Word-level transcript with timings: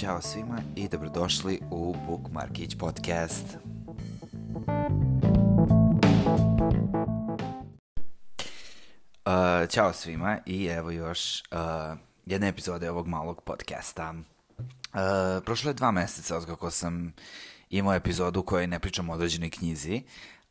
Ćao 0.00 0.22
svima 0.22 0.62
i 0.76 0.88
dobrodošli 0.88 1.60
u 1.70 1.96
Bookmarkić 2.06 2.74
podcast. 2.78 3.44
Uh, 9.26 9.68
ćao 9.68 9.92
svima 9.92 10.38
i 10.46 10.66
evo 10.66 10.90
još 10.90 11.40
uh, 11.40 11.98
jedna 12.26 12.46
epizoda 12.46 12.90
ovog 12.90 13.06
malog 13.06 13.42
podcasta. 13.44 14.14
Uh, 14.58 15.44
prošlo 15.44 15.70
je 15.70 15.74
dva 15.74 15.90
meseca 15.90 16.36
od 16.36 16.46
kako 16.46 16.70
sam 16.70 17.14
imao 17.70 17.94
epizodu 17.94 18.40
u 18.40 18.44
kojoj 18.44 18.66
ne 18.66 18.78
pričam 18.78 19.10
o 19.10 19.12
određenoj 19.12 19.50
knjizi, 19.50 20.02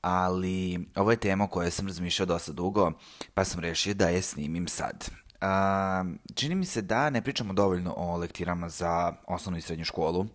ali 0.02 0.88
ovo 0.96 1.12
je 1.12 1.18
tema 1.18 1.44
o 1.44 1.48
kojoj 1.48 1.72
sam 1.72 1.88
razmišljao 1.88 2.26
dosta 2.26 2.52
dugo, 2.52 2.92
pa 3.34 3.44
sam 3.44 3.60
rešio 3.60 3.94
da 3.94 4.10
je 4.10 4.22
snimim 4.22 4.68
sad. 4.68 5.10
A, 5.42 6.04
čini 6.36 6.56
mi 6.56 6.66
se 6.66 6.82
da 6.82 7.10
ne 7.10 7.22
pričamo 7.22 7.54
dovoljno 7.54 7.94
o 7.98 8.18
lektirama 8.18 8.70
za 8.70 9.14
osnovnu 9.28 9.58
i 9.58 9.62
srednju 9.62 9.86
školu. 9.86 10.26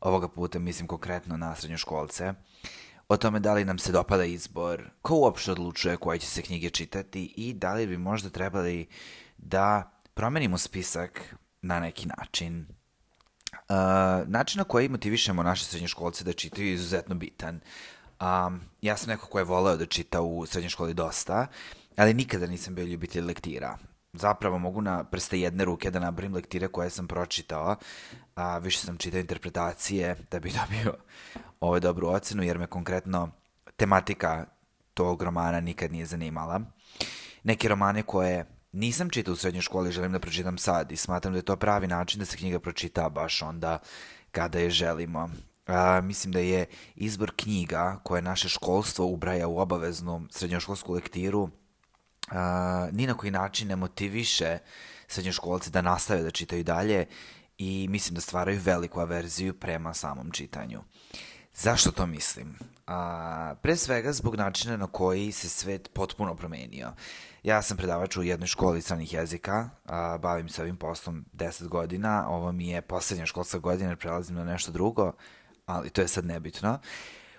Ovoga 0.00 0.28
puta 0.28 0.58
mislim 0.58 0.88
konkretno 0.88 1.36
na 1.36 1.54
srednjoškolce. 1.54 2.32
O 3.08 3.16
tome 3.16 3.40
da 3.40 3.54
li 3.54 3.64
nam 3.64 3.78
se 3.78 3.92
dopada 3.92 4.24
izbor, 4.24 4.90
ko 5.02 5.14
uopšte 5.14 5.52
odlučuje 5.52 5.96
koje 5.96 6.18
će 6.18 6.26
se 6.26 6.42
knjige 6.42 6.70
čitati 6.70 7.34
i 7.36 7.54
da 7.54 7.74
li 7.74 7.86
bi 7.86 7.98
možda 7.98 8.30
trebali 8.30 8.86
da 9.38 9.90
promenimo 10.14 10.58
spisak 10.58 11.34
na 11.62 11.80
neki 11.80 12.08
način. 12.08 12.66
Uh, 13.52 14.28
način 14.28 14.58
na 14.58 14.64
koji 14.64 14.88
motivišemo 14.88 15.42
naše 15.42 15.64
srednjoškolce 15.64 16.24
da 16.24 16.32
čitaju 16.32 16.66
je 16.66 16.74
izuzetno 16.74 17.14
bitan. 17.14 17.60
Um, 18.20 18.60
ja 18.82 18.96
sam 18.96 19.08
neko 19.08 19.26
ko 19.26 19.38
je 19.38 19.44
voleo 19.44 19.76
da 19.76 19.86
čita 19.86 20.20
u 20.20 20.46
srednjoj 20.46 20.70
školi 20.70 20.94
dosta, 20.94 21.46
ali 21.96 22.14
nikada 22.14 22.46
nisam 22.46 22.74
bio 22.74 22.84
ljubitelj 22.84 23.24
lektira 23.24 23.78
zapravo 24.12 24.58
mogu 24.58 24.80
na 24.80 25.04
prste 25.04 25.40
jedne 25.40 25.64
ruke 25.64 25.90
da 25.90 25.98
nabrim 25.98 26.34
lektire 26.34 26.68
koje 26.68 26.90
sam 26.90 27.08
pročitao, 27.08 27.76
a 28.34 28.58
više 28.58 28.78
sam 28.78 28.96
čitao 28.96 29.20
interpretacije 29.20 30.16
da 30.30 30.40
bi 30.40 30.52
dobio 30.60 30.94
ovaj 31.60 31.80
dobru 31.80 32.08
ocenu, 32.08 32.42
jer 32.42 32.58
me 32.58 32.66
konkretno 32.66 33.30
tematika 33.76 34.46
tog 34.94 35.22
romana 35.22 35.60
nikad 35.60 35.92
nije 35.92 36.06
zanimala. 36.06 36.60
Neke 37.42 37.68
romane 37.68 38.02
koje 38.02 38.46
nisam 38.72 39.10
čitao 39.10 39.32
u 39.32 39.36
srednjoj 39.36 39.62
školi, 39.62 39.92
želim 39.92 40.12
da 40.12 40.18
pročitam 40.18 40.58
sad 40.58 40.92
i 40.92 40.96
smatram 40.96 41.32
da 41.32 41.38
je 41.38 41.44
to 41.44 41.56
pravi 41.56 41.86
način 41.86 42.18
da 42.18 42.24
se 42.24 42.36
knjiga 42.36 42.60
pročita 42.60 43.08
baš 43.08 43.42
onda 43.42 43.78
kada 44.30 44.58
je 44.58 44.70
želimo. 44.70 45.30
A, 45.66 46.00
mislim 46.00 46.32
da 46.32 46.38
je 46.38 46.66
izbor 46.94 47.32
knjiga 47.36 48.00
koje 48.02 48.22
naše 48.22 48.48
školstvo 48.48 49.06
ubraja 49.06 49.48
u 49.48 49.58
obaveznu 49.58 50.26
srednjoškolsku 50.30 50.92
lektiru 50.92 51.50
uh, 52.30 52.36
ni 52.92 53.06
na 53.06 53.14
koji 53.14 53.30
način 53.30 53.68
ne 53.68 53.76
motiviše 53.76 54.58
srednjoškolce 55.08 55.70
da 55.70 55.82
nastave 55.82 56.22
da 56.22 56.30
čitaju 56.30 56.64
dalje 56.64 57.06
i 57.58 57.86
mislim 57.90 58.14
da 58.14 58.20
stvaraju 58.20 58.60
veliku 58.64 59.00
averziju 59.00 59.54
prema 59.54 59.94
samom 59.94 60.30
čitanju. 60.30 60.80
Zašto 61.54 61.90
to 61.90 62.06
mislim? 62.06 62.58
A, 62.86 63.54
pre 63.62 63.76
svega 63.76 64.12
zbog 64.12 64.36
načina 64.36 64.76
na 64.76 64.86
koji 64.86 65.32
se 65.32 65.48
svet 65.48 65.90
potpuno 65.92 66.34
promenio. 66.34 66.92
Ja 67.42 67.62
sam 67.62 67.76
predavač 67.76 68.16
u 68.16 68.22
jednoj 68.22 68.46
školi 68.46 68.82
stranih 68.82 69.12
jezika, 69.12 69.70
a, 69.86 70.18
bavim 70.18 70.48
se 70.48 70.62
ovim 70.62 70.76
poslom 70.76 71.24
10 71.32 71.68
godina, 71.68 72.28
ovo 72.28 72.52
mi 72.52 72.68
je 72.68 72.82
poslednja 72.82 73.26
školska 73.26 73.58
godina, 73.58 73.96
prelazim 73.96 74.36
na 74.36 74.44
nešto 74.44 74.72
drugo, 74.72 75.12
ali 75.66 75.90
to 75.90 76.00
je 76.00 76.08
sad 76.08 76.24
nebitno. 76.24 76.78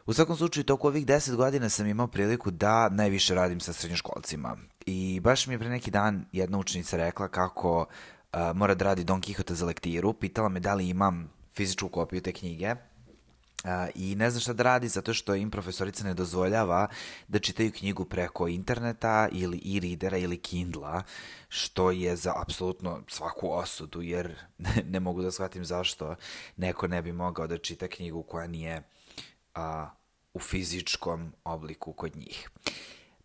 U 0.05 0.13
svakom 0.13 0.37
slučaju, 0.37 0.63
toku 0.63 0.87
ovih 0.87 1.05
10 1.05 1.35
godina 1.35 1.69
sam 1.69 1.87
imao 1.87 2.07
priliku 2.07 2.51
da 2.51 2.89
najviše 2.89 3.35
radim 3.35 3.59
sa 3.59 3.73
srednjoškolcima. 3.73 4.57
I 4.85 5.19
baš 5.19 5.47
mi 5.47 5.53
je 5.53 5.59
pre 5.59 5.69
neki 5.69 5.91
dan 5.91 6.25
jedna 6.31 6.57
učenica 6.57 6.97
rekla 6.97 7.27
kako 7.27 7.79
uh, 7.79 8.39
mora 8.55 8.75
da 8.75 8.85
radi 8.85 9.03
Don 9.03 9.21
Quixote 9.21 9.53
za 9.53 9.65
lektiru. 9.65 10.13
Pitala 10.13 10.49
me 10.49 10.59
da 10.59 10.73
li 10.73 10.89
imam 10.89 11.31
fizičku 11.53 11.89
kopiju 11.89 12.21
te 12.21 12.31
knjige. 12.31 12.71
Uh, 12.71 13.69
I 13.95 14.15
ne 14.15 14.31
zna 14.31 14.39
šta 14.39 14.53
da 14.53 14.63
radi 14.63 14.87
zato 14.87 15.13
što 15.13 15.35
im 15.35 15.51
profesorica 15.51 16.03
ne 16.03 16.13
dozvoljava 16.13 16.87
da 17.27 17.39
čitaju 17.39 17.71
knjigu 17.71 18.05
preko 18.05 18.47
interneta 18.47 19.29
ili 19.31 19.57
e-readera 19.57 20.17
ili 20.17 20.37
Kindla, 20.37 21.03
što 21.49 21.91
je 21.91 22.15
za 22.15 22.33
apsolutno 22.41 23.01
svaku 23.07 23.51
osudu, 23.51 24.01
jer 24.01 24.35
ne, 24.57 24.83
ne 24.93 24.99
mogu 24.99 25.21
da 25.21 25.31
shvatim 25.31 25.65
zašto 25.65 26.15
neko 26.57 26.87
ne 26.87 27.01
bi 27.01 27.11
mogao 27.11 27.47
da 27.47 27.57
čita 27.57 27.87
knjigu 27.87 28.23
koja 28.23 28.47
nije 28.47 28.83
a, 29.55 29.89
u 30.33 30.39
fizičkom 30.39 31.33
obliku 31.43 31.93
kod 31.93 32.15
njih. 32.15 32.49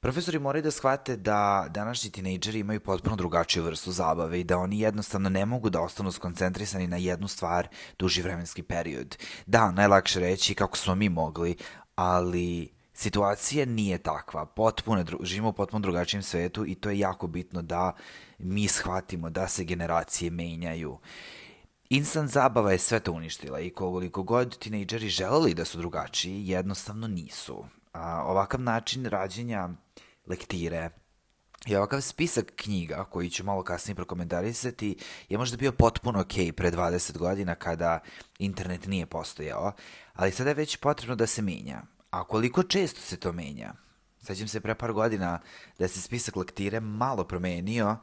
Profesori 0.00 0.38
moraju 0.38 0.62
da 0.62 0.70
shvate 0.70 1.16
da 1.16 1.66
današnji 1.70 2.10
tinejdžeri 2.10 2.58
imaju 2.58 2.80
potpuno 2.80 3.16
drugačiju 3.16 3.64
vrstu 3.64 3.92
zabave 3.92 4.40
i 4.40 4.44
da 4.44 4.58
oni 4.58 4.80
jednostavno 4.80 5.28
ne 5.28 5.46
mogu 5.46 5.70
da 5.70 5.80
ostanu 5.80 6.12
skoncentrisani 6.12 6.86
na 6.86 6.96
jednu 6.96 7.28
stvar 7.28 7.68
duži 7.98 8.22
vremenski 8.22 8.62
period. 8.62 9.16
Da, 9.46 9.70
najlakše 9.70 10.20
reći 10.20 10.54
kako 10.54 10.76
smo 10.76 10.94
mi 10.94 11.08
mogli, 11.08 11.56
ali 11.94 12.68
situacija 12.94 13.66
nije 13.66 13.98
takva. 13.98 14.46
Potpuno, 14.46 15.04
živimo 15.22 15.48
u 15.48 15.52
potpuno 15.52 15.80
drugačijem 15.80 16.22
svetu 16.22 16.66
i 16.66 16.74
to 16.74 16.90
je 16.90 16.98
jako 16.98 17.26
bitno 17.26 17.62
da 17.62 17.92
mi 18.38 18.68
shvatimo 18.68 19.30
da 19.30 19.48
se 19.48 19.64
generacije 19.64 20.30
menjaju. 20.30 20.98
Instant 21.88 22.30
zabava 22.30 22.72
je 22.72 22.78
sve 22.78 23.00
to 23.00 23.12
uništila 23.12 23.60
i 23.60 23.70
koliko 23.70 24.22
god 24.22 24.58
tinejdžeri 24.58 25.08
želeli 25.08 25.54
da 25.54 25.64
su 25.64 25.78
drugačiji, 25.78 26.48
jednostavno 26.48 27.08
nisu. 27.08 27.64
A, 27.92 28.22
ovakav 28.26 28.60
način 28.60 29.04
rađenja 29.04 29.68
lektire 30.26 30.90
i 31.66 31.76
ovakav 31.76 32.00
spisak 32.00 32.52
knjiga, 32.56 33.04
koji 33.04 33.30
ću 33.30 33.44
malo 33.44 33.62
kasnije 33.62 33.94
prokomentarisati, 33.94 34.96
je 35.28 35.38
možda 35.38 35.56
bio 35.56 35.72
potpuno 35.72 36.20
ok 36.20 36.54
pre 36.56 36.70
20 36.70 37.18
godina 37.18 37.54
kada 37.54 38.00
internet 38.38 38.86
nije 38.86 39.06
postojao, 39.06 39.72
ali 40.14 40.32
sada 40.32 40.50
je 40.50 40.54
već 40.54 40.76
potrebno 40.76 41.16
da 41.16 41.26
se 41.26 41.42
menja. 41.42 41.82
A 42.10 42.24
koliko 42.24 42.62
često 42.62 43.00
se 43.00 43.16
to 43.16 43.32
menja? 43.32 43.74
Sećam 44.22 44.48
se 44.48 44.60
pre 44.60 44.74
par 44.74 44.92
godina 44.92 45.40
da 45.78 45.88
se 45.88 46.00
spisak 46.00 46.36
lektire 46.36 46.80
malo 46.80 47.24
promenio, 47.24 47.96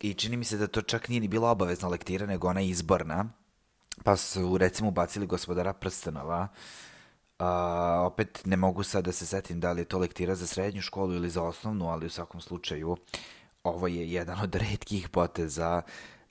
i 0.00 0.14
čini 0.14 0.36
mi 0.36 0.44
se 0.44 0.56
da 0.56 0.66
to 0.66 0.82
čak 0.82 1.08
nije 1.08 1.20
ni 1.20 1.28
bila 1.28 1.50
obavezna 1.50 1.88
lektira, 1.88 2.26
nego 2.26 2.48
ona 2.48 2.60
izborna, 2.60 3.24
pa 4.04 4.16
su 4.16 4.58
recimo 4.58 4.88
ubacili 4.88 5.26
gospodara 5.26 5.72
prstenova, 5.72 6.48
Uh, 7.38 7.46
opet 8.06 8.42
ne 8.44 8.56
mogu 8.56 8.82
sad 8.82 9.04
da 9.04 9.12
se 9.12 9.26
setim 9.26 9.60
da 9.60 9.72
li 9.72 9.80
je 9.80 9.84
to 9.84 9.98
lektira 9.98 10.34
za 10.34 10.46
srednju 10.46 10.82
školu 10.82 11.14
ili 11.14 11.30
za 11.30 11.42
osnovnu, 11.42 11.88
ali 11.88 12.06
u 12.06 12.10
svakom 12.10 12.40
slučaju 12.40 12.96
ovo 13.64 13.86
je 13.86 14.12
jedan 14.12 14.40
od 14.40 14.54
redkih 14.54 15.08
poteza 15.08 15.82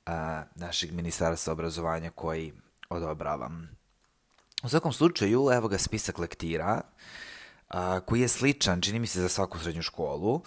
uh, 0.06 0.14
našeg 0.56 0.92
ministarstva 0.92 1.54
obrazovanja 1.54 2.10
koji 2.10 2.54
odobravam. 2.90 3.70
U 4.64 4.70
svakom 4.70 4.94
slučaju, 4.94 5.50
evo 5.54 5.68
ga 5.68 5.78
spisak 5.78 6.20
lektira, 6.20 6.82
uh, 7.74 8.00
koji 8.06 8.22
je 8.22 8.28
sličan, 8.28 8.82
čini 8.82 9.00
mi 9.00 9.08
se, 9.08 9.22
za 9.22 9.30
svaku 9.30 9.60
srednju 9.60 9.82
školu. 9.82 10.42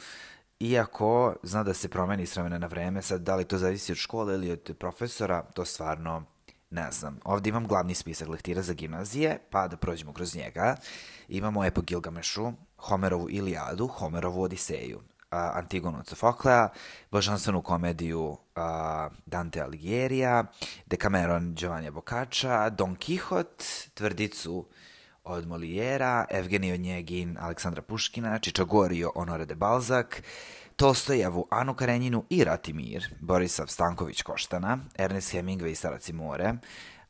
Iako 0.60 1.34
zna 1.42 1.62
da 1.62 1.74
se 1.74 1.88
promeni 1.88 2.26
s 2.26 2.36
vremena 2.36 2.58
na 2.58 2.66
vreme, 2.66 3.02
sad 3.02 3.20
da 3.20 3.36
li 3.36 3.44
to 3.44 3.58
zavisi 3.58 3.92
od 3.92 3.98
škole 3.98 4.34
ili 4.34 4.50
od 4.50 4.76
profesora, 4.78 5.42
to 5.42 5.64
stvarno 5.64 6.24
ne 6.70 6.92
znam. 6.92 7.20
Ovde 7.24 7.48
imam 7.48 7.66
glavni 7.66 7.94
spisak 7.94 8.28
lektira 8.28 8.62
za 8.62 8.72
gimnazije, 8.72 9.38
pa 9.50 9.68
da 9.68 9.76
prođemo 9.76 10.12
kroz 10.12 10.36
njega. 10.36 10.76
Imamo 11.28 11.64
Epo 11.64 11.80
Gilgamešu, 11.80 12.52
Homerovu 12.76 13.30
Iliadu, 13.30 13.86
Homerovu 13.86 14.42
Odiseju, 14.42 15.00
Antigonu 15.30 15.98
od 15.98 16.06
Sofoklea, 16.06 16.68
božanstvenu 17.10 17.62
komediju 17.62 18.36
Dante 19.26 19.60
Alighieri, 19.60 20.22
Decameron 20.86 21.54
Giovanni 21.54 21.90
Boccaccia, 21.90 22.70
Don 22.70 22.96
Quixote, 22.96 23.88
Tvrdicu 23.94 24.66
od 25.26 25.46
Molijera, 25.46 26.24
Evgenij 26.30 26.72
Onjegin, 26.72 27.36
Aleksandra 27.40 27.82
Puškina, 27.82 28.38
Čičagorio, 28.38 29.12
Honore 29.14 29.44
de 29.44 29.54
Balzac, 29.54 30.06
Tolstojevu, 30.76 31.46
Anu 31.50 31.74
Karenjinu 31.74 32.24
i 32.30 32.44
Ratimir, 32.44 33.14
Borisav 33.20 33.66
Stanković 33.66 34.22
Koštana, 34.22 34.78
Ernest 34.98 35.34
Hemingway 35.34 35.70
i 35.70 35.74
Starac 35.74 36.08
i 36.08 36.12
more, 36.12 36.54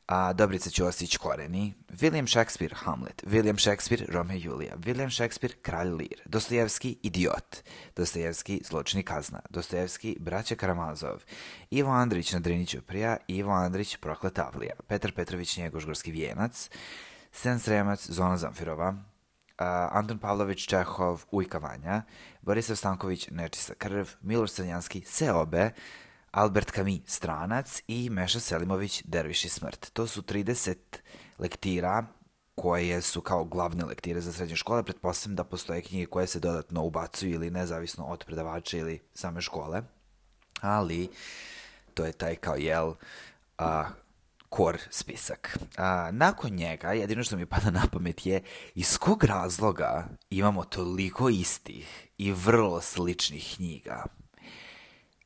a 0.07 0.33
Dobrica 0.33 0.69
Ćosić 0.69 1.17
Koreni, 1.17 1.73
William 1.89 2.27
Shakespeare 2.27 2.75
Hamlet, 2.75 3.23
William 3.25 3.59
Shakespeare 3.59 4.05
Romeo 4.09 4.37
i 4.37 4.41
Julija, 4.41 4.75
William 4.77 5.15
Shakespeare 5.15 5.55
Kralj 5.61 5.89
Lir, 5.89 6.21
Dostojevski 6.25 6.97
Idiot, 7.03 7.57
Dostojevski 7.95 8.61
Zločini 8.65 9.03
kazna, 9.03 9.39
Dostojevski 9.49 10.17
Braća 10.19 10.55
Karamazov, 10.55 11.23
Ivo 11.71 11.91
Andrić 11.91 12.33
na 12.33 12.39
Driniću 12.39 12.81
prija, 12.81 13.17
Ivo 13.27 13.51
Andrić 13.51 13.95
Prokleta 13.97 14.49
Avlija, 14.53 14.73
Petar 14.87 15.11
Petrović 15.11 15.57
Njegošgorski 15.57 16.11
vijenac, 16.11 16.69
Sen 17.37 17.59
Sremac, 17.59 18.01
Zona 18.09 18.37
Zamfirova, 18.37 18.95
Anton 19.91 20.17
Pavlović 20.17 20.65
Čehov, 20.65 21.25
Ujka 21.31 21.57
Vanja, 21.57 22.01
Borisav 22.41 22.75
Stanković, 22.75 23.27
Nečista 23.31 23.73
krv, 23.73 24.07
Milor 24.21 24.49
Crnjanski, 24.49 25.01
Seobe, 25.05 25.69
Albert 26.31 26.71
Kami, 26.71 27.01
Stranac 27.05 27.81
i 27.87 28.09
Meša 28.09 28.39
Selimović, 28.39 29.03
Derviš 29.05 29.45
i 29.45 29.49
smrt. 29.49 29.89
To 29.93 30.07
su 30.07 30.21
30 30.21 30.75
lektira 31.39 32.05
koje 32.55 33.01
su 33.01 33.21
kao 33.21 33.45
glavne 33.45 33.85
lektire 33.85 34.21
za 34.21 34.33
srednje 34.33 34.55
škole. 34.55 34.83
Pretpostavljam 34.83 35.35
da 35.35 35.43
postoje 35.43 35.81
knjige 35.81 36.05
koje 36.05 36.27
se 36.27 36.39
dodatno 36.39 36.83
ubacuju 36.83 37.31
ili 37.31 37.51
nezavisno 37.51 38.05
od 38.05 38.25
predavača 38.25 38.77
ili 38.77 39.01
same 39.13 39.41
škole. 39.41 39.81
Ali 40.61 41.09
to 41.93 42.05
je 42.05 42.11
taj 42.11 42.35
kao 42.35 42.55
jel 42.55 42.93
a, 43.57 43.89
kor 44.49 44.77
spisak. 44.89 45.57
A, 45.77 46.09
nakon 46.11 46.51
njega, 46.51 46.93
jedino 46.93 47.23
što 47.23 47.37
mi 47.37 47.45
pada 47.45 47.71
na 47.71 47.87
pamet 47.91 48.25
je 48.25 48.43
iz 48.75 48.97
kog 48.97 49.23
razloga 49.23 50.07
imamo 50.29 50.63
toliko 50.63 51.29
istih 51.29 52.07
i 52.17 52.31
vrlo 52.31 52.81
sličnih 52.81 53.53
knjiga 53.55 54.05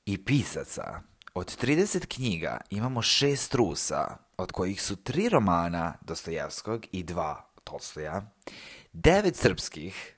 i 0.06 0.26
pisaca. 0.26 1.02
Od 1.34 1.64
30 1.64 2.06
knjiga 2.08 2.58
imamo 2.70 3.02
šest 3.02 3.56
Rusa, 3.56 4.18
od 4.38 4.52
kojih 4.52 4.82
su 4.82 4.96
tri 4.96 5.30
romana 5.30 5.94
Dostojevskog 6.02 6.86
i 6.92 7.04
dva 7.04 7.52
Tolstoja, 7.64 8.22
devet 8.94 9.36
srpskih, 9.36 10.16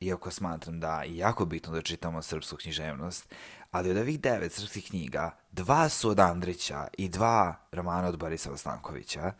iako 0.00 0.30
smatram 0.30 0.80
da 0.80 1.02
je 1.02 1.16
jako 1.16 1.44
bitno 1.44 1.72
da 1.72 1.82
čitamo 1.82 2.22
srpsku 2.22 2.56
književnost, 2.56 3.34
ali 3.70 3.90
od 3.90 3.96
ovih 3.96 4.20
devet 4.20 4.52
srpskih 4.52 4.84
knjiga, 4.88 5.36
dva 5.52 5.88
su 5.88 6.10
od 6.10 6.20
Andrića 6.20 6.86
i 6.98 7.08
dva 7.08 7.54
romana 7.72 8.08
od 8.08 8.18
Borisa 8.18 8.56
Stankovića, 8.56 9.32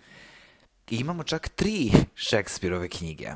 i 0.91 0.97
imamo 0.97 1.23
čak 1.23 1.49
tri 1.49 1.93
Šekspirove 2.15 2.89
knjige, 2.89 3.31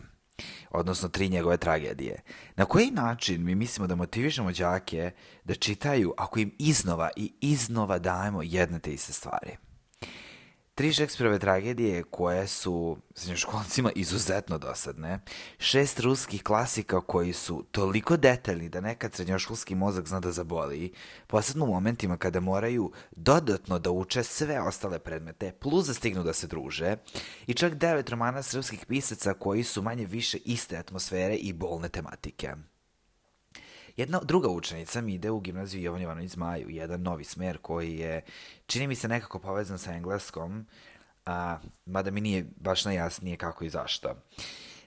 odnosno 0.70 1.08
tri 1.08 1.28
njegove 1.28 1.56
tragedije. 1.56 2.22
Na 2.56 2.64
koji 2.64 2.90
način 2.90 3.44
mi 3.44 3.54
mislimo 3.54 3.86
da 3.86 3.94
motivišemo 3.94 4.52
đake 4.52 5.10
da 5.44 5.54
čitaju 5.54 6.14
ako 6.16 6.38
im 6.38 6.54
iznova 6.58 7.10
i 7.16 7.32
iznova 7.40 7.98
dajemo 7.98 8.42
jedne 8.42 8.78
te 8.78 8.92
iste 8.92 9.12
stvari? 9.12 9.56
Tri 10.74 10.92
Šekspirove 10.92 11.38
tragedije 11.38 12.02
koje 12.02 12.46
su 12.46 12.96
srednjoškolcima 13.14 13.90
izuzetno 13.94 14.58
dosadne, 14.58 15.20
šest 15.58 16.00
ruskih 16.00 16.42
klasika 16.42 17.00
koji 17.00 17.32
su 17.32 17.64
toliko 17.70 18.16
detaljni 18.16 18.68
da 18.68 18.80
nekad 18.80 19.14
srednjoškolski 19.14 19.74
mozak 19.74 20.06
zna 20.08 20.20
da 20.20 20.32
zaboli, 20.32 20.92
posebno 21.26 21.64
u 21.64 21.68
momentima 21.68 22.16
kada 22.16 22.40
moraju 22.40 22.92
dodatno 23.16 23.78
da 23.78 23.90
uče 23.90 24.22
sve 24.22 24.60
ostale 24.60 24.98
predmete, 24.98 25.52
plus 25.52 25.86
da 25.86 25.94
stignu 25.94 26.22
da 26.22 26.32
se 26.32 26.46
druže, 26.46 26.96
i 27.46 27.54
čak 27.54 27.74
devet 27.74 28.10
romana 28.10 28.42
srpskih 28.42 28.86
pisaca 28.86 29.34
koji 29.34 29.62
su 29.62 29.82
manje 29.82 30.06
više 30.06 30.38
iste 30.38 30.76
atmosfere 30.76 31.34
i 31.34 31.52
bolne 31.52 31.88
tematike. 31.88 32.54
Jedna 33.96 34.20
druga 34.22 34.48
učenica 34.48 35.00
mi 35.00 35.14
ide 35.14 35.30
u 35.30 35.40
gimnaziju 35.40 35.82
Jovan 35.82 36.02
Jovanović 36.02 36.30
Zmaju, 36.30 36.70
jedan 36.70 37.02
novi 37.02 37.24
smer 37.24 37.58
koji 37.58 37.98
je, 37.98 38.22
čini 38.66 38.86
mi 38.86 38.94
se 38.94 39.08
nekako 39.08 39.38
povezan 39.38 39.78
sa 39.78 39.92
engleskom, 39.92 40.66
a, 41.26 41.58
mada 41.86 42.10
mi 42.10 42.20
nije 42.20 42.46
baš 42.56 42.84
najjasnije 42.84 43.36
kako 43.36 43.64
i 43.64 43.68
zašto. 43.68 44.14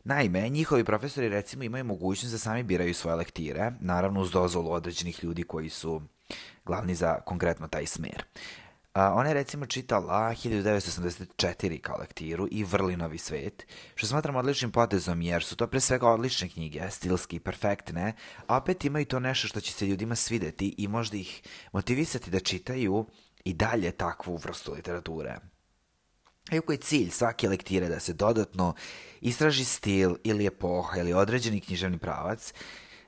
Naime, 0.03 0.49
njihovi 0.49 0.83
profesori 0.83 1.29
recimo 1.29 1.63
imaju 1.63 1.83
mogućnost 1.83 2.33
da 2.33 2.39
sami 2.39 2.63
biraju 2.63 2.93
svoje 2.93 3.15
lektire, 3.15 3.71
naravno 3.79 4.21
uz 4.21 4.31
dozvolu 4.31 4.71
određenih 4.71 5.23
ljudi 5.23 5.43
koji 5.43 5.69
su 5.69 6.01
glavni 6.65 6.95
za 6.95 7.19
konkretno 7.19 7.67
taj 7.67 7.85
smer. 7.85 8.23
A, 8.97 9.13
ona 9.13 9.27
je 9.29 9.33
recimo 9.33 9.65
čitala 9.65 10.33
1984 10.33 11.81
kao 11.81 11.97
lektiru 11.99 12.47
i 12.51 12.63
Vrlinovi 12.63 13.17
svet, 13.17 13.65
što 13.95 14.07
smatram 14.07 14.35
odličnim 14.35 14.71
potezom 14.71 15.21
jer 15.21 15.43
su 15.43 15.55
to 15.55 15.67
pre 15.67 15.79
svega 15.79 16.09
odlične 16.09 16.49
knjige, 16.49 16.89
stilski, 16.89 17.39
perfektne, 17.39 18.13
a 18.47 18.57
opet 18.57 18.85
imaju 18.85 19.05
to 19.05 19.19
nešto 19.19 19.47
što 19.47 19.61
će 19.61 19.73
se 19.73 19.87
ljudima 19.87 20.15
svideti 20.15 20.75
i 20.77 20.87
možda 20.87 21.17
ih 21.17 21.41
motivisati 21.71 22.31
da 22.31 22.39
čitaju 22.39 23.05
i 23.43 23.53
dalje 23.53 23.91
takvu 23.91 24.37
vrstu 24.37 24.73
literature. 24.73 25.37
Iako 26.51 26.71
je 26.71 26.77
cilj 26.77 27.09
svake 27.09 27.49
lektire 27.49 27.89
da 27.89 27.99
se 27.99 28.13
dodatno 28.13 28.73
istraži 29.21 29.65
stil 29.65 30.15
ili 30.23 30.45
epoha 30.45 30.97
ili 30.99 31.13
određeni 31.13 31.61
književni 31.61 31.97
pravac, 31.97 32.53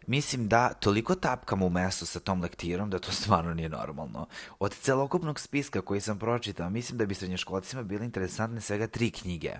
mislim 0.10 0.48
da 0.48 0.74
toliko 0.74 1.16
tapkam 1.16 1.62
u 1.62 1.70
mesto 1.70 2.06
sa 2.06 2.20
tom 2.20 2.42
lektirom 2.42 2.90
da 2.90 3.00
to 3.00 3.12
stvarno 3.12 3.54
nije 3.54 3.70
normalno. 3.70 4.28
Od 4.60 4.76
celokupnog 4.76 5.40
spiska 5.40 5.82
koji 5.82 6.02
sam 6.02 6.20
pročitao, 6.20 6.70
mislim 6.70 6.98
da 6.98 7.06
bi 7.06 7.16
srednjoškolcima 7.16 7.84
bile 7.84 8.06
interesantne 8.06 8.62
svega 8.62 8.88
tri 8.88 9.12
knjige. 9.12 9.52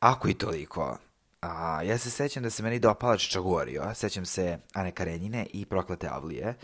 Ako 0.00 0.28
i 0.28 0.34
toliko. 0.34 0.98
A, 1.42 1.82
ja 1.82 1.98
se 1.98 2.10
sećam 2.10 2.42
da 2.42 2.50
se 2.50 2.62
meni 2.62 2.78
dopala 2.78 3.16
Čagorio, 3.16 3.94
sećam 3.94 4.26
se 4.26 4.58
Ane 4.72 4.90
Karenjine 4.92 5.46
i 5.52 5.64
Proklete 5.64 6.08
Avlije, 6.08 6.54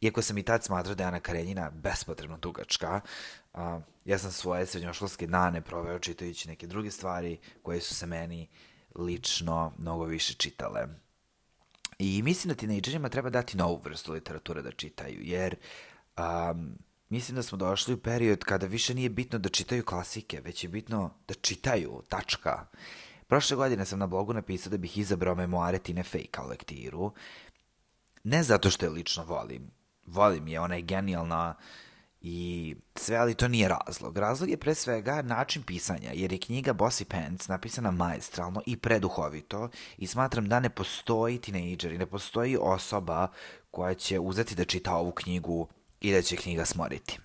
iako 0.00 0.22
sam 0.22 0.38
i 0.38 0.42
tad 0.42 0.64
smatrao 0.64 0.94
da 0.94 1.02
je 1.02 1.08
Ana 1.08 1.20
Karenjina 1.20 1.70
bespotrebno 1.70 2.38
tugačka, 2.38 3.00
a, 3.54 3.80
ja 4.04 4.18
sam 4.18 4.30
svoje 4.30 4.66
srednjoškolske 4.66 5.26
dane 5.26 5.60
proveo 5.60 5.98
čitajući 5.98 6.48
neke 6.48 6.66
druge 6.66 6.90
stvari 6.90 7.38
koje 7.62 7.80
su 7.80 7.94
se 7.94 8.06
meni 8.06 8.48
lično 8.94 9.72
mnogo 9.78 10.04
više 10.04 10.34
čitale. 10.34 11.09
I 12.00 12.22
mislim 12.22 12.48
da 12.48 12.54
tinejdžerima 12.54 13.08
treba 13.08 13.30
dati 13.30 13.56
novu 13.56 13.80
vrstu 13.84 14.12
literature 14.12 14.62
da 14.62 14.72
čitaju, 14.72 15.20
jer 15.22 15.56
um, 16.18 16.78
mislim 17.08 17.36
da 17.36 17.42
smo 17.42 17.58
došli 17.58 17.94
u 17.94 18.00
period 18.00 18.44
kada 18.44 18.66
više 18.66 18.94
nije 18.94 19.08
bitno 19.08 19.38
da 19.38 19.48
čitaju 19.48 19.84
klasike, 19.84 20.40
već 20.40 20.64
je 20.64 20.68
bitno 20.68 21.14
da 21.28 21.34
čitaju, 21.34 22.02
tačka. 22.08 22.66
Prošle 23.26 23.56
godine 23.56 23.84
sam 23.84 23.98
na 23.98 24.06
blogu 24.06 24.32
napisao 24.32 24.70
da 24.70 24.76
bih 24.76 24.98
izabrao 24.98 25.34
memoare 25.34 25.78
Tine 25.78 26.02
Fey 26.02 26.26
kao 26.30 26.46
lektiru, 26.46 27.12
ne 28.24 28.42
zato 28.42 28.70
što 28.70 28.86
je 28.86 28.90
lično 28.90 29.24
volim, 29.24 29.70
volim 30.06 30.48
je, 30.48 30.60
ona 30.60 30.74
je 30.74 30.82
genijalna, 30.82 31.54
uh, 31.58 31.64
i 32.22 32.76
sve, 32.94 33.16
ali 33.16 33.34
to 33.34 33.48
nije 33.48 33.68
razlog. 33.68 34.18
Razlog 34.18 34.50
je 34.50 34.56
pre 34.56 34.74
svega 34.74 35.22
način 35.22 35.62
pisanja, 35.62 36.10
jer 36.14 36.32
je 36.32 36.38
knjiga 36.38 36.74
Bossy 36.74 37.04
Pants 37.04 37.48
napisana 37.48 37.90
maestralno 37.90 38.62
i 38.66 38.76
preduhovito 38.76 39.68
i 39.98 40.06
smatram 40.06 40.48
da 40.48 40.60
ne 40.60 40.70
postoji 40.70 41.38
tinejdžer 41.38 41.92
i 41.92 41.98
ne 41.98 42.06
postoji 42.06 42.56
osoba 42.60 43.28
koja 43.70 43.94
će 43.94 44.18
uzeti 44.18 44.54
da 44.54 44.64
čita 44.64 44.94
ovu 44.94 45.12
knjigu 45.12 45.68
i 46.00 46.12
da 46.12 46.22
će 46.22 46.36
knjiga 46.36 46.64
smoriti. 46.64 47.18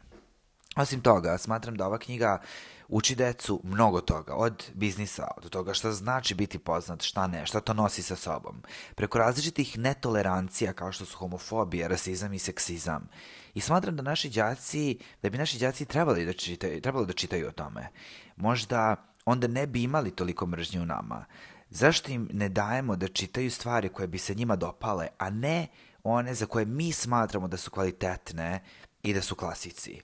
Osim 0.75 1.01
toga, 1.01 1.37
smatram 1.37 1.75
da 1.75 1.87
ova 1.87 1.97
knjiga 1.97 2.41
uči 2.87 3.15
decu 3.15 3.61
mnogo 3.63 4.01
toga, 4.01 4.35
od 4.35 4.71
biznisa, 4.73 5.27
od 5.37 5.49
toga 5.49 5.73
šta 5.73 5.91
znači 5.91 6.35
biti 6.35 6.59
poznat, 6.59 7.03
šta 7.03 7.27
ne, 7.27 7.45
šta 7.45 7.59
to 7.59 7.73
nosi 7.73 8.01
sa 8.01 8.15
sobom, 8.15 8.61
preko 8.95 9.17
različitih 9.17 9.77
netolerancija 9.77 10.73
kao 10.73 10.91
što 10.91 11.05
su 11.05 11.17
homofobija, 11.17 11.87
rasizam 11.87 12.33
i 12.33 12.39
seksizam. 12.39 13.09
I 13.53 13.61
smatram 13.61 13.95
da 13.95 14.03
naši 14.03 14.29
đaci, 14.29 14.99
da 15.21 15.29
bi 15.29 15.37
naši 15.37 15.59
đaci 15.59 15.85
trebali 15.85 16.25
da 16.25 16.33
čitaju, 16.33 16.81
trebalo 16.81 17.05
da 17.05 17.13
čitaju 17.13 17.47
o 17.47 17.51
tome. 17.51 17.87
Možda 18.35 18.95
onda 19.25 19.47
ne 19.47 19.67
bi 19.67 19.83
imali 19.83 20.11
toliko 20.11 20.45
mržnje 20.45 20.81
u 20.81 20.85
nama. 20.85 21.25
Zašto 21.69 22.11
im 22.11 22.29
ne 22.33 22.49
dajemo 22.49 22.95
da 22.95 23.07
čitaju 23.07 23.51
stvari 23.51 23.89
koje 23.89 24.07
bi 24.07 24.17
se 24.17 24.35
njima 24.35 24.55
dopale, 24.55 25.07
a 25.17 25.29
ne 25.29 25.67
one 26.03 26.33
za 26.33 26.45
koje 26.45 26.65
mi 26.65 26.91
smatramo 26.91 27.47
da 27.47 27.57
su 27.57 27.71
kvalitetne 27.71 28.63
i 29.03 29.13
da 29.13 29.21
su 29.21 29.35
klasici? 29.35 30.01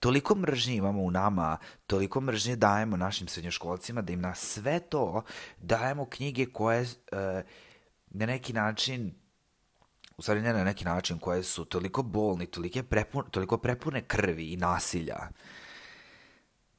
Toliko 0.00 0.34
mržnje 0.34 0.74
imamo 0.74 1.02
u 1.02 1.10
nama, 1.10 1.56
toliko 1.86 2.20
mržnje 2.20 2.56
dajemo 2.56 2.96
našim 2.96 3.28
srednjoškolcima 3.28 4.02
da 4.02 4.12
im 4.12 4.20
na 4.20 4.34
sve 4.34 4.80
to 4.80 5.22
dajemo 5.58 6.06
knjige 6.10 6.46
koje 6.46 6.82
e, 6.82 6.86
na 8.10 8.26
neki 8.26 8.52
način 8.52 9.14
u 10.16 10.22
stvari 10.22 10.40
ne 10.40 10.52
na 10.52 10.64
neki 10.64 10.84
način 10.84 11.18
koje 11.18 11.42
su 11.42 11.64
toliko 11.64 12.02
bolni, 12.02 12.46
toliko, 12.46 12.82
prepun, 12.82 13.24
toliko 13.30 13.58
prepune 13.58 14.00
krvi 14.00 14.52
i 14.52 14.56
nasilja. 14.56 15.18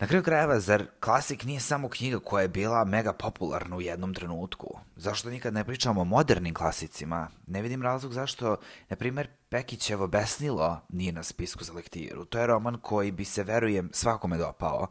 Na 0.03 0.07
kraju 0.07 0.23
krajeva, 0.23 0.59
zar 0.59 0.85
klasik 0.99 1.43
nije 1.43 1.59
samo 1.59 1.89
knjiga 1.89 2.19
koja 2.19 2.41
je 2.41 2.47
bila 2.47 2.85
mega 2.85 3.13
popularna 3.13 3.75
u 3.75 3.81
jednom 3.81 4.13
trenutku? 4.13 4.67
Zašto 4.95 5.29
nikad 5.29 5.53
ne 5.53 5.63
pričamo 5.63 6.01
o 6.01 6.03
modernim 6.03 6.53
klasicima? 6.53 7.29
Ne 7.47 7.61
vidim 7.61 7.81
razlog 7.81 8.13
zašto, 8.13 8.57
na 8.89 8.95
primer, 8.95 9.27
Pekićevo 9.49 10.07
Besnilo 10.07 10.81
nije 10.89 11.11
na 11.11 11.23
spisku 11.23 11.63
za 11.63 11.73
lektiru. 11.73 12.25
To 12.25 12.39
je 12.39 12.47
roman 12.47 12.77
koji 12.81 13.11
bi 13.11 13.25
se, 13.25 13.43
verujem, 13.43 13.89
svakome 13.93 14.37
dopao. 14.37 14.87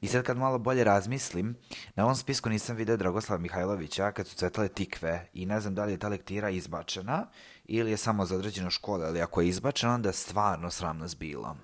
I 0.00 0.06
sad 0.06 0.22
kad 0.22 0.36
malo 0.36 0.58
bolje 0.58 0.84
razmislim, 0.84 1.56
na 1.94 2.04
ovom 2.04 2.16
spisku 2.16 2.48
nisam 2.48 2.76
video 2.76 2.96
Dragoslava 2.96 3.42
Mihajlovića 3.42 4.12
kad 4.12 4.26
su 4.26 4.36
cvetale 4.36 4.68
tikve 4.68 5.28
i 5.32 5.46
ne 5.46 5.60
znam 5.60 5.74
da 5.74 5.84
li 5.84 5.92
je 5.92 5.98
ta 5.98 6.08
lektira 6.08 6.50
izbačena 6.50 7.26
ili 7.64 7.90
je 7.90 7.96
samo 7.96 8.26
za 8.26 8.36
određeno 8.36 8.70
škole, 8.70 9.06
ali 9.06 9.22
ako 9.22 9.40
je 9.40 9.48
izbačena, 9.48 9.94
onda 9.94 10.12
stvarno 10.12 10.70
sram 10.70 10.98
nas 10.98 11.16
bilo. 11.16 11.56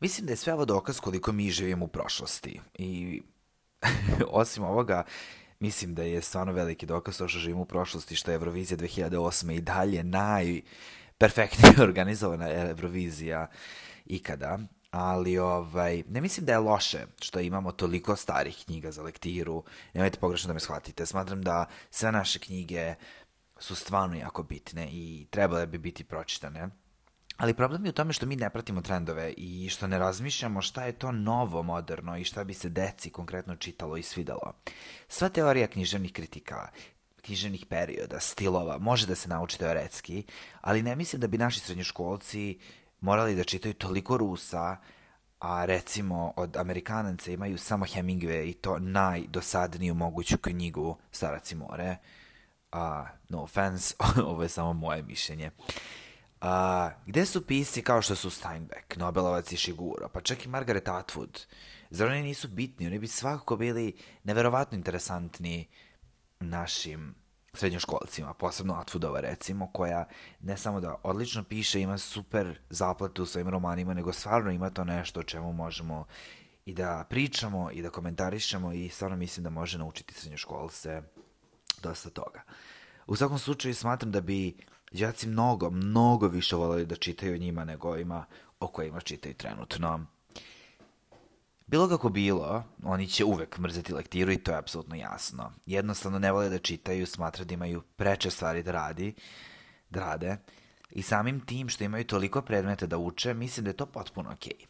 Mislim 0.00 0.26
da 0.26 0.32
je 0.32 0.36
sve 0.36 0.52
ovo 0.54 0.64
dokaz 0.64 1.00
koliko 1.00 1.32
mi 1.32 1.50
živimo 1.50 1.84
u 1.84 1.88
prošlosti 1.88 2.60
i 2.74 3.22
osim 4.28 4.64
ovoga, 4.64 5.04
mislim 5.60 5.94
da 5.94 6.02
je 6.02 6.22
stvarno 6.22 6.52
veliki 6.52 6.86
dokaz 6.86 7.18
to 7.18 7.28
što 7.28 7.38
živimo 7.38 7.62
u 7.62 7.66
prošlosti, 7.66 8.16
što 8.16 8.30
je 8.30 8.34
Eurovizija 8.34 8.78
2008. 8.78 9.56
i 9.56 9.60
dalje 9.60 10.04
najperfektnije 10.04 11.74
organizovana 11.88 12.50
Eurovizija 12.50 13.46
ikada 14.06 14.58
ali 14.90 15.38
ovaj, 15.38 16.02
ne 16.08 16.20
mislim 16.20 16.46
da 16.46 16.52
je 16.52 16.58
loše 16.58 17.06
što 17.20 17.40
imamo 17.40 17.72
toliko 17.72 18.16
starih 18.16 18.56
knjiga 18.64 18.90
za 18.90 19.02
lektiru, 19.02 19.64
nemojte 19.94 20.18
pogrešno 20.18 20.48
da 20.48 20.54
me 20.54 20.60
shvatite, 20.60 21.06
smatram 21.06 21.42
da 21.42 21.66
sve 21.90 22.12
naše 22.12 22.38
knjige 22.38 22.94
su 23.58 23.74
stvarno 23.74 24.16
jako 24.16 24.42
bitne 24.42 24.88
i 24.92 25.26
trebale 25.30 25.66
bi 25.66 25.78
biti 25.78 26.04
pročitane. 26.04 26.68
Ali 27.38 27.54
problem 27.54 27.84
je 27.84 27.88
u 27.88 27.92
tome 27.92 28.12
što 28.12 28.26
mi 28.26 28.36
ne 28.36 28.50
pratimo 28.50 28.80
trendove 28.80 29.32
i 29.32 29.68
što 29.68 29.86
ne 29.86 29.98
razmišljamo 29.98 30.62
šta 30.62 30.84
je 30.84 30.92
to 30.92 31.12
novo, 31.12 31.62
moderno 31.62 32.16
i 32.16 32.24
šta 32.24 32.44
bi 32.44 32.54
se 32.54 32.68
deci 32.68 33.10
konkretno 33.10 33.56
čitalo 33.56 33.96
i 33.96 34.02
svidalo. 34.02 34.52
Sva 35.08 35.28
teorija 35.28 35.66
književnih 35.66 36.12
kritika, 36.12 36.68
književnih 37.22 37.66
perioda, 37.66 38.20
stilova, 38.20 38.78
može 38.78 39.06
da 39.06 39.14
se 39.14 39.28
nauči 39.28 39.58
teoretski, 39.58 40.24
ali 40.60 40.82
ne 40.82 40.96
mislim 40.96 41.20
da 41.20 41.26
bi 41.26 41.38
naši 41.38 41.60
srednjoškolci 41.60 42.58
morali 43.00 43.36
da 43.36 43.44
čitaju 43.44 43.74
toliko 43.74 44.16
Rusa, 44.16 44.76
a 45.38 45.64
recimo 45.64 46.32
od 46.36 46.56
Amerikanaca 46.56 47.30
imaju 47.30 47.58
samo 47.58 47.84
Hemingway 47.84 48.50
i 48.50 48.52
to 48.52 48.78
najdosadniju 48.78 49.94
moguću 49.94 50.38
knjigu 50.38 50.96
Starac 51.10 51.52
i 51.52 51.54
more. 51.54 51.96
Uh, 52.72 52.78
no 53.28 53.42
offense, 53.42 53.94
ovo 54.30 54.42
je 54.42 54.48
samo 54.48 54.72
moje 54.72 55.02
mišljenje. 55.02 55.50
A, 56.40 56.90
gde 57.06 57.26
su 57.26 57.46
pisci 57.46 57.82
kao 57.82 58.02
što 58.02 58.14
su 58.14 58.30
Steinbeck, 58.30 58.96
Nobelovac 58.96 59.52
i 59.52 59.56
Shiguro, 59.56 60.08
pa 60.08 60.20
čak 60.20 60.44
i 60.44 60.48
Margaret 60.48 60.86
Atwood? 60.86 61.46
Zar 61.90 62.08
oni 62.08 62.22
nisu 62.22 62.48
bitni? 62.48 62.86
Oni 62.86 62.98
bi 62.98 63.06
svakako 63.06 63.56
bili 63.56 63.96
neverovatno 64.24 64.76
interesantni 64.76 65.68
našim 66.40 67.14
srednjoškolcima, 67.52 68.34
posebno 68.34 68.74
Atwoodova 68.74 69.20
recimo, 69.20 69.72
koja 69.72 70.08
ne 70.40 70.56
samo 70.56 70.80
da 70.80 70.96
odlično 71.02 71.44
piše, 71.44 71.80
ima 71.80 71.98
super 71.98 72.58
zapletu 72.70 73.22
u 73.22 73.26
svojim 73.26 73.48
romanima, 73.48 73.94
nego 73.94 74.12
stvarno 74.12 74.50
ima 74.50 74.70
to 74.70 74.84
nešto 74.84 75.20
o 75.20 75.22
čemu 75.22 75.52
možemo 75.52 76.06
i 76.64 76.74
da 76.74 77.06
pričamo 77.10 77.70
i 77.70 77.82
da 77.82 77.90
komentarišemo 77.90 78.72
i 78.72 78.88
stvarno 78.88 79.16
mislim 79.16 79.44
da 79.44 79.50
može 79.50 79.78
naučiti 79.78 80.14
srednjoškolce 80.14 81.02
dosta 81.82 82.10
toga. 82.10 82.42
U 83.06 83.16
svakom 83.16 83.38
slučaju 83.38 83.74
smatram 83.74 84.12
da 84.12 84.20
bi 84.20 84.56
đaci 84.90 85.28
mnogo, 85.28 85.70
mnogo 85.70 86.28
više 86.28 86.56
voleli 86.56 86.86
da 86.86 86.96
čitaju 86.96 87.34
o 87.34 87.38
njima 87.38 87.64
nego 87.64 87.96
ima 87.96 88.24
o 88.60 88.66
kojima 88.66 89.00
čitaju 89.00 89.34
trenutno. 89.34 90.06
Bilo 91.66 91.88
kako 91.88 92.08
bilo, 92.08 92.64
oni 92.82 93.08
će 93.08 93.24
uvek 93.24 93.58
mrzeti 93.58 93.94
lektiru 93.94 94.32
i 94.32 94.38
to 94.38 94.50
je 94.50 94.58
apsolutno 94.58 94.96
jasno. 94.96 95.52
Jednostavno 95.66 96.18
ne 96.18 96.32
vole 96.32 96.48
da 96.48 96.58
čitaju, 96.58 97.06
smatra 97.06 97.44
da 97.44 97.54
imaju 97.54 97.82
preče 97.96 98.30
stvari 98.30 98.62
da 98.62 98.72
radi, 98.72 99.14
da 99.90 100.00
rade, 100.00 100.36
i 100.90 101.02
samim 101.02 101.40
tim 101.40 101.68
što 101.68 101.84
imaju 101.84 102.04
toliko 102.04 102.42
predmeta 102.42 102.86
da 102.86 102.98
uče, 102.98 103.34
mislim 103.34 103.64
da 103.64 103.70
je 103.70 103.76
to 103.76 103.86
potpuno 103.86 104.30
okej. 104.30 104.52
Okay. 104.58 104.66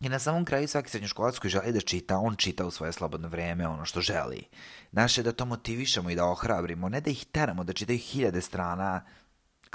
I 0.00 0.08
na 0.08 0.18
samom 0.18 0.44
kraju 0.44 0.68
svaki 0.68 0.90
srednjoškolac 0.90 1.38
koji 1.38 1.50
želi 1.50 1.72
da 1.72 1.80
čita, 1.80 2.18
on 2.18 2.36
čita 2.36 2.66
u 2.66 2.70
svoje 2.70 2.92
slobodno 2.92 3.28
vreme 3.28 3.68
ono 3.68 3.84
što 3.84 4.00
želi. 4.00 4.44
Naše 4.92 5.20
je 5.20 5.22
da 5.22 5.32
to 5.32 5.44
motivišemo 5.44 6.10
i 6.10 6.14
da 6.14 6.24
ohrabrimo, 6.24 6.88
ne 6.88 7.00
da 7.00 7.10
ih 7.10 7.26
teramo 7.32 7.64
da 7.64 7.72
čitaju 7.72 7.98
hiljade 7.98 8.40
strana 8.40 9.04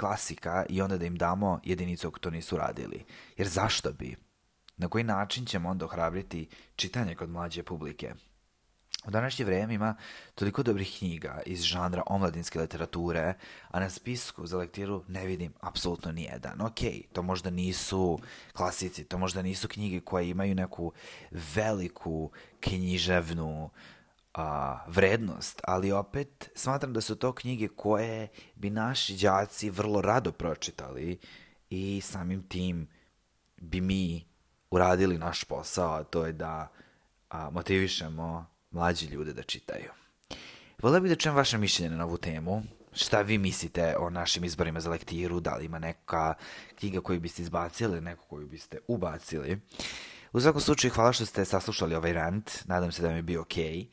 klasika 0.00 0.64
i 0.68 0.82
onda 0.82 0.98
da 0.98 1.06
im 1.06 1.16
damo 1.16 1.60
jedinicu 1.64 2.08
ako 2.08 2.18
to 2.18 2.30
nisu 2.30 2.56
radili. 2.56 3.04
Jer 3.36 3.48
zašto 3.48 3.92
bi? 3.92 4.16
Na 4.76 4.88
koji 4.88 5.04
način 5.04 5.46
ćemo 5.46 5.68
onda 5.68 5.84
ohrabriti 5.84 6.48
čitanje 6.76 7.14
kod 7.14 7.30
mlađe 7.30 7.62
publike? 7.62 8.14
U 9.06 9.10
današnje 9.10 9.44
vreme 9.44 9.74
ima 9.74 9.96
toliko 10.34 10.62
dobrih 10.62 10.96
knjiga 10.98 11.42
iz 11.46 11.62
žanra 11.62 12.02
omladinske 12.06 12.60
literature, 12.60 13.34
a 13.68 13.80
na 13.80 13.90
spisku 13.90 14.46
za 14.46 14.58
lektiru 14.58 15.04
ne 15.08 15.26
vidim 15.26 15.52
apsolutno 15.60 16.12
ni 16.12 16.22
jedan. 16.22 16.60
Ok, 16.60 16.80
to 17.12 17.22
možda 17.22 17.50
nisu 17.50 18.18
klasici, 18.52 19.04
to 19.04 19.18
možda 19.18 19.42
nisu 19.42 19.68
knjige 19.68 20.00
koje 20.00 20.28
imaju 20.28 20.54
neku 20.54 20.92
veliku 21.54 22.30
književnu 22.60 23.70
a, 24.34 24.78
vrednost, 24.86 25.60
ali 25.64 25.92
opet 25.92 26.50
smatram 26.54 26.92
da 26.92 27.00
su 27.00 27.16
to 27.16 27.32
knjige 27.32 27.68
koje 27.68 28.28
bi 28.54 28.70
naši 28.70 29.16
đaci 29.16 29.70
vrlo 29.70 30.00
rado 30.00 30.32
pročitali 30.32 31.18
i 31.70 32.00
samim 32.04 32.42
tim 32.48 32.88
bi 33.56 33.80
mi 33.80 34.24
uradili 34.70 35.18
naš 35.18 35.44
posao, 35.44 35.92
a 35.94 36.04
to 36.04 36.26
je 36.26 36.32
da 36.32 36.68
a, 37.28 37.50
motivišemo 37.50 38.46
mlađi 38.70 39.06
ljude 39.06 39.32
da 39.32 39.42
čitaju. 39.42 39.90
Volio 40.82 41.00
bih 41.00 41.10
da 41.10 41.16
čujem 41.16 41.36
vaše 41.36 41.58
mišljenje 41.58 41.96
na 41.96 42.04
ovu 42.04 42.16
temu. 42.16 42.62
Šta 42.92 43.20
vi 43.20 43.38
mislite 43.38 43.96
o 43.98 44.10
našim 44.10 44.44
izborima 44.44 44.80
za 44.80 44.90
lektiru? 44.90 45.40
Da 45.40 45.56
li 45.56 45.64
ima 45.64 45.78
neka 45.78 46.34
knjiga 46.78 47.00
koju 47.00 47.20
biste 47.20 47.42
izbacili, 47.42 48.00
neku 48.00 48.24
koju 48.28 48.46
biste 48.46 48.78
ubacili? 48.88 49.60
U 50.32 50.40
svakom 50.40 50.60
slučaju, 50.60 50.94
hvala 50.94 51.12
što 51.12 51.26
ste 51.26 51.44
saslušali 51.44 51.94
ovaj 51.94 52.12
rant. 52.12 52.50
Nadam 52.64 52.92
se 52.92 53.02
da 53.02 53.08
mi 53.08 53.16
je 53.16 53.22
bio 53.22 53.40
okej. 53.40 53.74
Okay. 53.74 53.86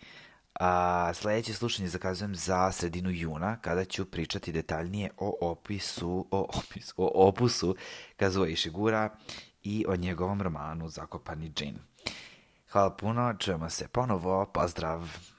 A 0.59 1.13
sledeće 1.13 1.53
slušanje 1.53 1.89
zakazujem 1.89 2.35
za 2.35 2.71
sredinu 2.71 3.09
juna, 3.11 3.57
kada 3.61 3.85
ću 3.85 4.05
pričati 4.05 4.51
detaljnije 4.51 5.09
o 5.17 5.37
opisu, 5.41 6.27
o 6.31 6.47
opisu, 6.59 6.93
o 6.97 7.27
opusu 7.27 7.75
Kazuo 8.15 8.45
Ishigura 8.45 9.09
i 9.63 9.85
o 9.87 9.95
njegovom 9.95 10.41
romanu 10.41 10.89
Zakopani 10.89 11.49
džin. 11.49 11.77
Hvala 12.71 12.89
puno, 12.95 13.33
čujemo 13.39 13.69
se 13.69 13.87
ponovo, 13.87 14.45
pozdrav! 14.45 15.36